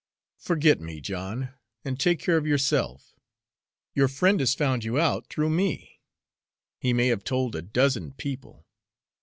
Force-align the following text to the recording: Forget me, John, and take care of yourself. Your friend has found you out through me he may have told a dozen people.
Forget 0.39 0.81
me, 0.81 0.99
John, 0.99 1.53
and 1.85 1.99
take 1.99 2.19
care 2.19 2.35
of 2.35 2.47
yourself. 2.47 3.19
Your 3.93 4.07
friend 4.07 4.39
has 4.39 4.55
found 4.55 4.83
you 4.83 4.99
out 4.99 5.27
through 5.27 5.51
me 5.51 6.01
he 6.79 6.91
may 6.91 7.05
have 7.09 7.23
told 7.23 7.55
a 7.55 7.61
dozen 7.61 8.11
people. 8.13 8.65